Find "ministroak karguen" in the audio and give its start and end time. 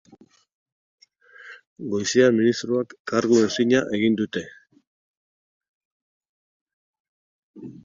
2.39-3.53